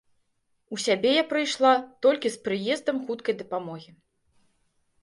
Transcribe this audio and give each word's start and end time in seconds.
У 0.75 0.79
сябе 0.85 1.11
я 1.17 1.25
прыйшла 1.33 1.73
толькі 2.07 2.27
з 2.37 2.41
прыездам 2.49 2.97
хуткай 3.07 3.35
дапамогі. 3.45 3.91